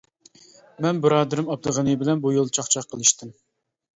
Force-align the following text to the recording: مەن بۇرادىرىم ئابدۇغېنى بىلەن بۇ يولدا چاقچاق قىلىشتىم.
مەن 0.85 1.01
بۇرادىرىم 1.03 1.51
ئابدۇغېنى 1.55 1.95
بىلەن 2.03 2.23
بۇ 2.25 2.31
يولدا 2.37 2.55
چاقچاق 2.59 2.91
قىلىشتىم. 2.95 3.37